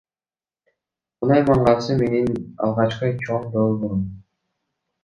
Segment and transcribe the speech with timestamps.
[1.19, 4.07] Кунай мангасы менин алгачкы чоң долбоорум.